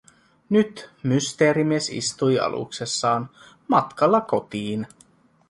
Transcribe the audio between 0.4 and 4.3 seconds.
Nyt Mysteerimies istui aluksessaan matkalla